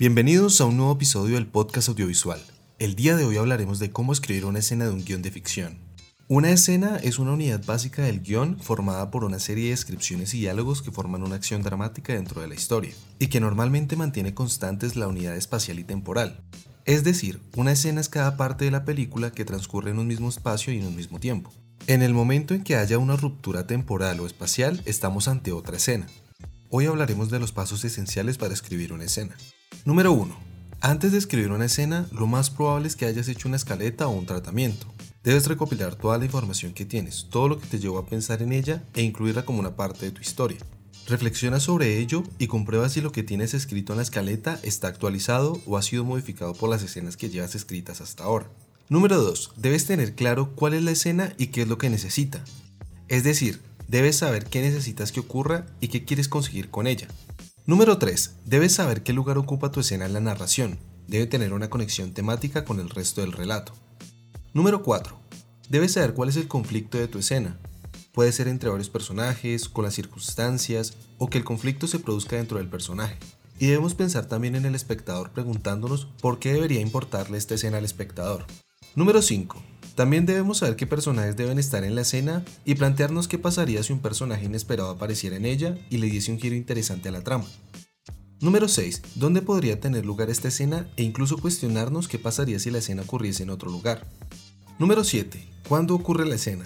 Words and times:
Bienvenidos 0.00 0.62
a 0.62 0.64
un 0.64 0.78
nuevo 0.78 0.94
episodio 0.94 1.34
del 1.34 1.46
podcast 1.46 1.90
audiovisual. 1.90 2.40
El 2.78 2.94
día 2.94 3.16
de 3.16 3.24
hoy 3.26 3.36
hablaremos 3.36 3.78
de 3.78 3.90
cómo 3.90 4.14
escribir 4.14 4.46
una 4.46 4.60
escena 4.60 4.86
de 4.86 4.92
un 4.92 5.04
guion 5.04 5.20
de 5.20 5.30
ficción. 5.30 5.76
Una 6.26 6.50
escena 6.52 6.96
es 7.02 7.18
una 7.18 7.32
unidad 7.32 7.62
básica 7.66 8.00
del 8.00 8.22
guion 8.22 8.58
formada 8.60 9.10
por 9.10 9.24
una 9.24 9.38
serie 9.38 9.64
de 9.64 9.70
descripciones 9.72 10.32
y 10.32 10.38
diálogos 10.38 10.80
que 10.80 10.90
forman 10.90 11.22
una 11.22 11.34
acción 11.34 11.62
dramática 11.62 12.14
dentro 12.14 12.40
de 12.40 12.48
la 12.48 12.54
historia, 12.54 12.94
y 13.18 13.26
que 13.26 13.40
normalmente 13.40 13.94
mantiene 13.94 14.32
constantes 14.32 14.96
la 14.96 15.06
unidad 15.06 15.36
espacial 15.36 15.78
y 15.78 15.84
temporal. 15.84 16.40
Es 16.86 17.04
decir, 17.04 17.42
una 17.54 17.72
escena 17.72 18.00
es 18.00 18.08
cada 18.08 18.38
parte 18.38 18.64
de 18.64 18.70
la 18.70 18.86
película 18.86 19.32
que 19.32 19.44
transcurre 19.44 19.90
en 19.90 19.98
un 19.98 20.06
mismo 20.06 20.30
espacio 20.30 20.72
y 20.72 20.78
en 20.78 20.86
un 20.86 20.96
mismo 20.96 21.20
tiempo. 21.20 21.52
En 21.88 22.00
el 22.00 22.14
momento 22.14 22.54
en 22.54 22.64
que 22.64 22.76
haya 22.76 22.96
una 22.96 23.16
ruptura 23.16 23.66
temporal 23.66 24.18
o 24.20 24.26
espacial, 24.26 24.80
estamos 24.86 25.28
ante 25.28 25.52
otra 25.52 25.76
escena. 25.76 26.06
Hoy 26.70 26.86
hablaremos 26.86 27.28
de 27.28 27.38
los 27.38 27.52
pasos 27.52 27.84
esenciales 27.84 28.38
para 28.38 28.54
escribir 28.54 28.94
una 28.94 29.04
escena. 29.04 29.36
Número 29.86 30.12
1. 30.12 30.36
Antes 30.82 31.12
de 31.12 31.18
escribir 31.18 31.52
una 31.52 31.64
escena, 31.64 32.06
lo 32.12 32.26
más 32.26 32.50
probable 32.50 32.86
es 32.86 32.96
que 32.96 33.06
hayas 33.06 33.28
hecho 33.28 33.48
una 33.48 33.56
escaleta 33.56 34.08
o 34.08 34.10
un 34.10 34.26
tratamiento. 34.26 34.86
Debes 35.24 35.46
recopilar 35.46 35.94
toda 35.94 36.18
la 36.18 36.26
información 36.26 36.74
que 36.74 36.84
tienes, 36.84 37.28
todo 37.30 37.48
lo 37.48 37.58
que 37.58 37.66
te 37.66 37.78
llevó 37.78 37.98
a 37.98 38.04
pensar 38.04 38.42
en 38.42 38.52
ella 38.52 38.84
e 38.92 39.00
incluirla 39.00 39.46
como 39.46 39.58
una 39.58 39.76
parte 39.76 40.04
de 40.04 40.12
tu 40.12 40.20
historia. 40.20 40.58
Reflexiona 41.06 41.60
sobre 41.60 41.96
ello 41.96 42.24
y 42.38 42.46
comprueba 42.46 42.90
si 42.90 43.00
lo 43.00 43.10
que 43.10 43.22
tienes 43.22 43.54
escrito 43.54 43.94
en 43.94 43.96
la 43.96 44.02
escaleta 44.02 44.60
está 44.62 44.88
actualizado 44.88 45.58
o 45.64 45.78
ha 45.78 45.82
sido 45.82 46.04
modificado 46.04 46.52
por 46.52 46.68
las 46.68 46.82
escenas 46.82 47.16
que 47.16 47.30
llevas 47.30 47.54
escritas 47.54 48.02
hasta 48.02 48.24
ahora. 48.24 48.50
Número 48.90 49.16
2. 49.16 49.52
Debes 49.56 49.86
tener 49.86 50.14
claro 50.14 50.54
cuál 50.54 50.74
es 50.74 50.82
la 50.82 50.90
escena 50.90 51.32
y 51.38 51.46
qué 51.48 51.62
es 51.62 51.68
lo 51.68 51.78
que 51.78 51.88
necesita. 51.88 52.44
Es 53.08 53.24
decir, 53.24 53.62
debes 53.88 54.16
saber 54.16 54.44
qué 54.44 54.60
necesitas 54.60 55.10
que 55.10 55.20
ocurra 55.20 55.64
y 55.80 55.88
qué 55.88 56.04
quieres 56.04 56.28
conseguir 56.28 56.68
con 56.68 56.86
ella. 56.86 57.08
Número 57.70 57.98
3. 57.98 58.38
Debes 58.46 58.72
saber 58.72 59.04
qué 59.04 59.12
lugar 59.12 59.38
ocupa 59.38 59.70
tu 59.70 59.78
escena 59.78 60.04
en 60.04 60.12
la 60.12 60.18
narración. 60.18 60.80
Debe 61.06 61.28
tener 61.28 61.52
una 61.52 61.70
conexión 61.70 62.12
temática 62.12 62.64
con 62.64 62.80
el 62.80 62.90
resto 62.90 63.20
del 63.20 63.30
relato. 63.30 63.74
Número 64.52 64.82
4. 64.82 65.16
Debes 65.68 65.92
saber 65.92 66.12
cuál 66.12 66.30
es 66.30 66.36
el 66.36 66.48
conflicto 66.48 66.98
de 66.98 67.06
tu 67.06 67.20
escena. 67.20 67.60
Puede 68.10 68.32
ser 68.32 68.48
entre 68.48 68.70
varios 68.70 68.90
personajes, 68.90 69.68
con 69.68 69.84
las 69.84 69.94
circunstancias, 69.94 70.94
o 71.18 71.30
que 71.30 71.38
el 71.38 71.44
conflicto 71.44 71.86
se 71.86 72.00
produzca 72.00 72.34
dentro 72.34 72.58
del 72.58 72.66
personaje. 72.66 73.18
Y 73.60 73.66
debemos 73.66 73.94
pensar 73.94 74.26
también 74.26 74.56
en 74.56 74.64
el 74.64 74.74
espectador 74.74 75.30
preguntándonos 75.30 76.06
por 76.20 76.40
qué 76.40 76.52
debería 76.52 76.80
importarle 76.80 77.38
esta 77.38 77.54
escena 77.54 77.78
al 77.78 77.84
espectador. 77.84 78.46
Número 78.96 79.22
5. 79.22 79.62
También 79.94 80.24
debemos 80.24 80.58
saber 80.58 80.76
qué 80.76 80.86
personajes 80.86 81.36
deben 81.36 81.58
estar 81.58 81.84
en 81.84 81.94
la 81.94 82.00
escena 82.00 82.42
y 82.64 82.74
plantearnos 82.74 83.28
qué 83.28 83.38
pasaría 83.38 83.82
si 83.82 83.92
un 83.92 83.98
personaje 83.98 84.46
inesperado 84.46 84.90
apareciera 84.90 85.36
en 85.36 85.44
ella 85.44 85.76
y 85.90 85.98
le 85.98 86.06
diese 86.06 86.32
un 86.32 86.40
giro 86.40 86.54
interesante 86.54 87.10
a 87.10 87.12
la 87.12 87.22
trama. 87.22 87.44
Número 88.42 88.68
6. 88.68 89.02
¿Dónde 89.16 89.42
podría 89.42 89.80
tener 89.80 90.06
lugar 90.06 90.30
esta 90.30 90.48
escena 90.48 90.88
e 90.96 91.02
incluso 91.02 91.36
cuestionarnos 91.36 92.08
qué 92.08 92.18
pasaría 92.18 92.58
si 92.58 92.70
la 92.70 92.78
escena 92.78 93.02
ocurriese 93.02 93.42
en 93.42 93.50
otro 93.50 93.70
lugar? 93.70 94.06
Número 94.78 95.04
7. 95.04 95.46
¿Cuándo 95.68 95.94
ocurre 95.94 96.24
la 96.24 96.36
escena? 96.36 96.64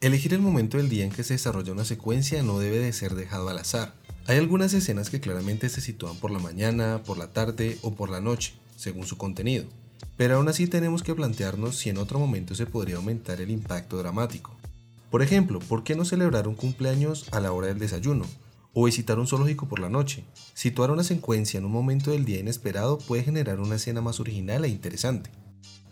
Elegir 0.00 0.34
el 0.34 0.40
momento 0.40 0.78
del 0.78 0.88
día 0.88 1.04
en 1.04 1.12
que 1.12 1.22
se 1.22 1.34
desarrolla 1.34 1.70
una 1.70 1.84
secuencia 1.84 2.42
no 2.42 2.58
debe 2.58 2.80
de 2.80 2.92
ser 2.92 3.14
dejado 3.14 3.48
al 3.48 3.58
azar. 3.58 3.94
Hay 4.26 4.36
algunas 4.38 4.74
escenas 4.74 5.10
que 5.10 5.20
claramente 5.20 5.68
se 5.68 5.80
sitúan 5.80 6.16
por 6.16 6.32
la 6.32 6.40
mañana, 6.40 7.04
por 7.04 7.18
la 7.18 7.28
tarde 7.28 7.78
o 7.82 7.94
por 7.94 8.10
la 8.10 8.20
noche, 8.20 8.54
según 8.76 9.06
su 9.06 9.16
contenido. 9.16 9.66
Pero 10.16 10.38
aún 10.38 10.48
así 10.48 10.66
tenemos 10.66 11.04
que 11.04 11.14
plantearnos 11.14 11.76
si 11.76 11.88
en 11.88 11.98
otro 11.98 12.18
momento 12.18 12.56
se 12.56 12.66
podría 12.66 12.96
aumentar 12.96 13.40
el 13.40 13.52
impacto 13.52 13.96
dramático. 13.96 14.56
Por 15.08 15.22
ejemplo, 15.22 15.60
¿por 15.60 15.84
qué 15.84 15.94
no 15.94 16.04
celebrar 16.04 16.48
un 16.48 16.56
cumpleaños 16.56 17.26
a 17.30 17.38
la 17.38 17.52
hora 17.52 17.68
del 17.68 17.78
desayuno? 17.78 18.24
O 18.74 18.84
visitar 18.84 19.18
un 19.18 19.26
zoológico 19.26 19.68
por 19.68 19.80
la 19.80 19.90
noche. 19.90 20.24
Situar 20.54 20.90
una 20.90 21.04
secuencia 21.04 21.58
en 21.58 21.66
un 21.66 21.72
momento 21.72 22.10
del 22.10 22.24
día 22.24 22.40
inesperado 22.40 22.98
puede 22.98 23.22
generar 23.22 23.60
una 23.60 23.76
escena 23.76 24.00
más 24.00 24.18
original 24.18 24.64
e 24.64 24.68
interesante. 24.68 25.30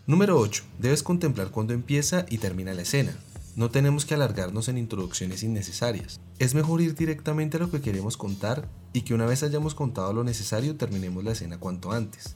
Número 0.07 0.39
8. 0.39 0.63
Debes 0.79 1.03
contemplar 1.03 1.51
cuándo 1.51 1.73
empieza 1.73 2.25
y 2.29 2.39
termina 2.39 2.73
la 2.73 2.81
escena. 2.81 3.15
No 3.55 3.69
tenemos 3.69 4.05
que 4.05 4.15
alargarnos 4.15 4.67
en 4.67 4.77
introducciones 4.77 5.43
innecesarias. 5.43 6.21
Es 6.39 6.55
mejor 6.55 6.81
ir 6.81 6.95
directamente 6.95 7.57
a 7.57 7.59
lo 7.59 7.69
que 7.69 7.81
queremos 7.81 8.17
contar 8.17 8.67
y 8.93 9.01
que 9.01 9.13
una 9.13 9.25
vez 9.25 9.43
hayamos 9.43 9.75
contado 9.75 10.11
lo 10.13 10.23
necesario 10.23 10.75
terminemos 10.75 11.23
la 11.23 11.33
escena 11.33 11.59
cuanto 11.59 11.91
antes. 11.91 12.35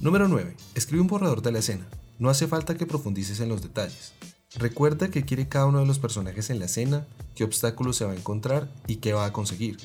Número 0.00 0.28
9. 0.28 0.56
Escribe 0.74 1.02
un 1.02 1.08
borrador 1.08 1.42
de 1.42 1.52
la 1.52 1.58
escena. 1.58 1.86
No 2.18 2.30
hace 2.30 2.46
falta 2.46 2.76
que 2.76 2.86
profundices 2.86 3.40
en 3.40 3.48
los 3.48 3.62
detalles. 3.62 4.12
Recuerda 4.56 5.10
qué 5.10 5.24
quiere 5.24 5.48
cada 5.48 5.66
uno 5.66 5.80
de 5.80 5.86
los 5.86 5.98
personajes 5.98 6.48
en 6.48 6.60
la 6.60 6.66
escena, 6.66 7.06
qué 7.34 7.42
obstáculos 7.42 7.96
se 7.96 8.04
va 8.04 8.12
a 8.12 8.16
encontrar 8.16 8.72
y 8.86 8.96
qué 8.96 9.12
va 9.12 9.26
a 9.26 9.32
conseguir. 9.32 9.78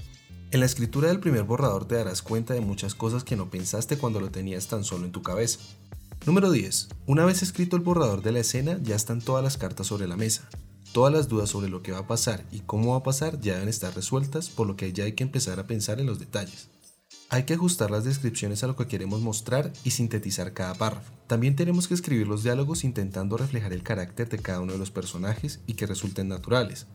En 0.51 0.59
la 0.59 0.67
escritura 0.67 1.07
del 1.07 1.19
primer 1.19 1.43
borrador 1.43 1.85
te 1.85 1.95
darás 1.95 2.21
cuenta 2.21 2.53
de 2.53 2.61
muchas 2.61 2.93
cosas 2.93 3.23
que 3.23 3.35
no 3.35 3.49
pensaste 3.49 3.97
cuando 3.97 4.19
lo 4.19 4.29
tenías 4.29 4.67
tan 4.67 4.83
solo 4.83 5.05
en 5.05 5.11
tu 5.11 5.23
cabeza. 5.23 5.59
Número 6.25 6.51
10. 6.51 6.89
Una 7.07 7.25
vez 7.25 7.41
escrito 7.41 7.75
el 7.75 7.81
borrador 7.81 8.21
de 8.21 8.31
la 8.31 8.39
escena, 8.39 8.79
ya 8.83 8.95
están 8.95 9.21
todas 9.21 9.43
las 9.43 9.57
cartas 9.57 9.87
sobre 9.87 10.07
la 10.07 10.17
mesa. 10.17 10.47
Todas 10.91 11.13
las 11.13 11.27
dudas 11.27 11.49
sobre 11.49 11.69
lo 11.69 11.81
que 11.81 11.91
va 11.91 11.99
a 11.99 12.07
pasar 12.07 12.45
y 12.51 12.59
cómo 12.59 12.91
va 12.91 12.97
a 12.97 13.03
pasar 13.03 13.39
ya 13.41 13.53
deben 13.53 13.69
estar 13.69 13.95
resueltas, 13.95 14.49
por 14.49 14.67
lo 14.67 14.75
que 14.75 14.91
ya 14.93 15.03
hay 15.03 15.13
que 15.13 15.23
empezar 15.23 15.59
a 15.59 15.67
pensar 15.67 15.99
en 15.99 16.07
los 16.07 16.19
detalles. 16.19 16.69
Hay 17.31 17.43
que 17.43 17.53
ajustar 17.53 17.91
las 17.91 18.05
descripciones 18.05 18.63
a 18.63 18.67
lo 18.67 18.75
que 18.75 18.87
queremos 18.87 19.21
mostrar 19.21 19.71
y 19.83 19.91
sintetizar 19.91 20.51
cada 20.53 20.73
párrafo. 20.73 21.13
También 21.27 21.55
tenemos 21.55 21.87
que 21.87 21.93
escribir 21.93 22.27
los 22.27 22.41
diálogos 22.41 22.83
intentando 22.83 23.37
reflejar 23.37 23.71
el 23.71 23.83
carácter 23.83 24.27
de 24.29 24.39
cada 24.39 24.61
uno 24.61 24.73
de 24.73 24.79
los 24.79 24.89
personajes 24.89 25.59
y 25.67 25.75
que 25.75 25.85
resulten 25.85 26.27
naturales. 26.27 26.87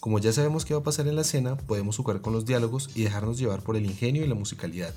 Como 0.00 0.18
ya 0.18 0.30
sabemos 0.30 0.66
qué 0.66 0.74
va 0.74 0.80
a 0.80 0.84
pasar 0.84 1.08
en 1.08 1.16
la 1.16 1.22
escena, 1.22 1.56
podemos 1.56 1.96
jugar 1.96 2.20
con 2.20 2.34
los 2.34 2.44
diálogos 2.44 2.90
y 2.94 3.04
dejarnos 3.04 3.38
llevar 3.38 3.62
por 3.62 3.76
el 3.76 3.86
ingenio 3.86 4.22
y 4.22 4.28
la 4.28 4.34
musicalidad. 4.34 4.94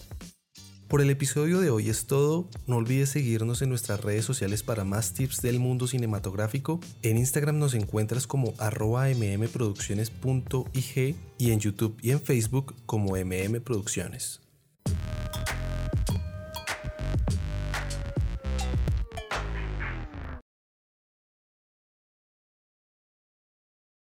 Por 0.89 0.99
el 0.99 1.09
episodio 1.09 1.61
de 1.61 1.69
hoy 1.69 1.87
es 1.87 2.05
todo. 2.05 2.49
No 2.67 2.75
olvides 2.75 3.11
seguirnos 3.11 3.61
en 3.61 3.69
nuestras 3.69 4.01
redes 4.01 4.25
sociales 4.25 4.61
para 4.61 4.83
más 4.83 5.13
tips 5.13 5.41
del 5.41 5.57
mundo 5.57 5.87
cinematográfico. 5.87 6.81
En 7.01 7.17
Instagram 7.17 7.59
nos 7.59 7.75
encuentras 7.75 8.27
como 8.27 8.53
arroba 8.57 9.07
mmproducciones.ig 9.07 11.15
y 11.37 11.51
en 11.51 11.59
YouTube 11.61 11.97
y 12.01 12.11
en 12.11 12.19
Facebook 12.19 12.75
como 12.85 13.15
mmproducciones. 13.15 14.41